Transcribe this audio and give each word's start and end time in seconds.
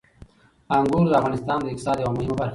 انګور 0.75 1.05
د 1.09 1.13
افغانستان 1.19 1.57
د 1.61 1.65
اقتصاد 1.73 1.97
یوه 1.99 2.13
مهمه 2.15 2.35
برخه 2.39 2.47
ده. 2.47 2.49